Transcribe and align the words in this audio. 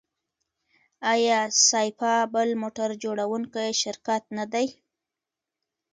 آیا 1.13 1.39
سایپا 1.67 2.13
بل 2.33 2.49
موټر 2.61 2.89
جوړوونکی 3.03 3.67
شرکت 3.81 4.23
نه 4.37 4.45
دی؟ 4.53 4.67